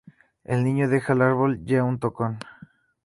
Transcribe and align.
El 0.45 0.63
niño 0.63 0.89
deja 0.89 1.13
al 1.13 1.21
árbol, 1.21 1.59
ya 1.63 1.83
un 1.83 1.99
tocón. 1.99 2.39